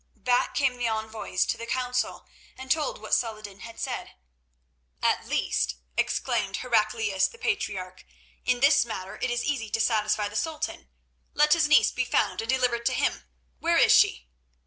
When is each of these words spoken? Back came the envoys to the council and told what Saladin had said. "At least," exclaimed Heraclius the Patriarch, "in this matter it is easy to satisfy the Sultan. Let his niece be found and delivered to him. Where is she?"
Back 0.15 0.55
came 0.55 0.77
the 0.79 0.87
envoys 0.87 1.45
to 1.45 1.57
the 1.59 1.67
council 1.67 2.25
and 2.57 2.71
told 2.71 2.99
what 2.99 3.13
Saladin 3.13 3.59
had 3.59 3.79
said. 3.79 4.15
"At 4.99 5.27
least," 5.27 5.75
exclaimed 5.95 6.57
Heraclius 6.57 7.27
the 7.27 7.37
Patriarch, 7.37 8.03
"in 8.43 8.61
this 8.61 8.83
matter 8.83 9.19
it 9.21 9.29
is 9.29 9.43
easy 9.45 9.69
to 9.69 9.79
satisfy 9.79 10.27
the 10.27 10.35
Sultan. 10.35 10.89
Let 11.35 11.53
his 11.53 11.67
niece 11.67 11.91
be 11.91 12.03
found 12.03 12.41
and 12.41 12.49
delivered 12.49 12.87
to 12.87 12.93
him. 12.93 13.25
Where 13.59 13.77
is 13.77 13.95
she?" 13.95 14.27